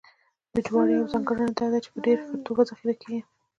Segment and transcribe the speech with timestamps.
[0.55, 3.21] د جوارو یوه ځانګړنه دا ده چې په ډېره ښه توګه ذخیره کېږي